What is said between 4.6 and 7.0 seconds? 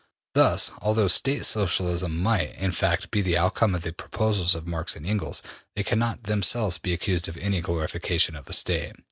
Marx and Engels, they cannot themselves be